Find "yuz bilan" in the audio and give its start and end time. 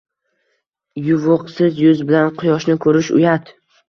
1.81-2.31